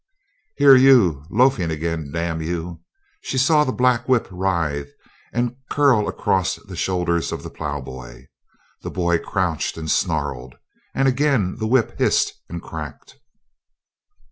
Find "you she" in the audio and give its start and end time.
2.41-3.37